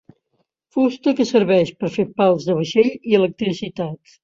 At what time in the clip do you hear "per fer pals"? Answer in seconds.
1.83-2.49